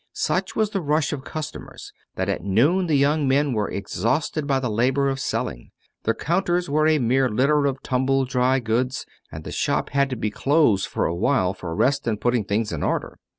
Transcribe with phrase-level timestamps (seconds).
[0.13, 4.59] Such was the rush of customers that at noon the young men were exhausted by
[4.59, 5.69] the labor of selling;
[6.05, 10.15] the counters were a mere litter of tumbled dry goods; and the shop had to
[10.15, 13.19] be closed for a while for rest and putting things in order.